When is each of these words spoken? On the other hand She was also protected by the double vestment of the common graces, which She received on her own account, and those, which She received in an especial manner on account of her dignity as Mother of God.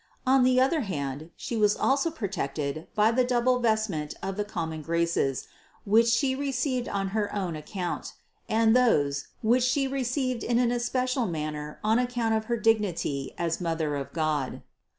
On 0.25 0.43
the 0.43 0.59
other 0.59 0.81
hand 0.81 1.29
She 1.37 1.55
was 1.55 1.75
also 1.75 2.09
protected 2.09 2.87
by 2.95 3.11
the 3.11 3.23
double 3.23 3.59
vestment 3.59 4.15
of 4.23 4.35
the 4.35 4.43
common 4.43 4.81
graces, 4.81 5.47
which 5.85 6.07
She 6.07 6.33
received 6.33 6.89
on 6.89 7.09
her 7.09 7.31
own 7.35 7.55
account, 7.55 8.13
and 8.49 8.75
those, 8.75 9.27
which 9.43 9.61
She 9.63 9.87
received 9.87 10.43
in 10.43 10.57
an 10.57 10.71
especial 10.71 11.27
manner 11.27 11.79
on 11.83 11.99
account 11.99 12.33
of 12.33 12.45
her 12.45 12.57
dignity 12.57 13.35
as 13.37 13.61
Mother 13.61 13.95
of 13.95 14.11
God. 14.11 14.63